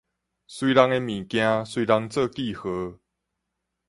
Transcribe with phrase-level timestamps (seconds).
[0.49, 2.97] 隨人的物件，隨人做記號